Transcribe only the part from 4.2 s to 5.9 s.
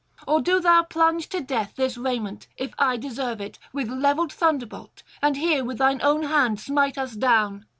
thunderbolt, and here with